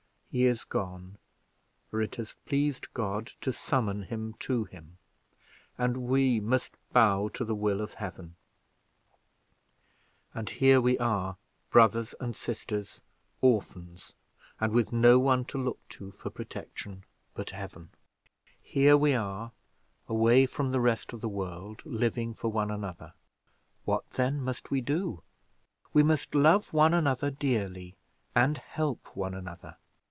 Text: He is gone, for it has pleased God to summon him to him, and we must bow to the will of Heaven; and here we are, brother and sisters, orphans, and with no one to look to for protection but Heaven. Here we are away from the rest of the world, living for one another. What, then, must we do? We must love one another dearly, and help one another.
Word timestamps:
He 0.33 0.45
is 0.45 0.63
gone, 0.63 1.17
for 1.89 2.01
it 2.01 2.15
has 2.15 2.37
pleased 2.45 2.87
God 2.93 3.25
to 3.41 3.51
summon 3.51 4.03
him 4.03 4.33
to 4.39 4.63
him, 4.63 4.97
and 5.77 6.03
we 6.07 6.39
must 6.39 6.77
bow 6.93 7.27
to 7.33 7.43
the 7.43 7.53
will 7.53 7.81
of 7.81 7.95
Heaven; 7.95 8.37
and 10.33 10.49
here 10.49 10.79
we 10.79 10.97
are, 10.99 11.35
brother 11.69 12.05
and 12.21 12.33
sisters, 12.33 13.01
orphans, 13.41 14.13
and 14.57 14.71
with 14.71 14.93
no 14.93 15.19
one 15.19 15.43
to 15.43 15.57
look 15.57 15.85
to 15.89 16.11
for 16.11 16.29
protection 16.29 17.03
but 17.33 17.49
Heaven. 17.49 17.89
Here 18.61 18.95
we 18.95 19.13
are 19.13 19.51
away 20.07 20.45
from 20.45 20.71
the 20.71 20.79
rest 20.79 21.11
of 21.11 21.19
the 21.19 21.27
world, 21.27 21.81
living 21.85 22.33
for 22.35 22.49
one 22.49 22.71
another. 22.71 23.11
What, 23.83 24.09
then, 24.11 24.39
must 24.41 24.71
we 24.71 24.79
do? 24.79 25.23
We 25.91 26.03
must 26.03 26.33
love 26.33 26.71
one 26.71 26.93
another 26.93 27.31
dearly, 27.31 27.97
and 28.33 28.57
help 28.59 29.13
one 29.17 29.33
another. 29.33 29.75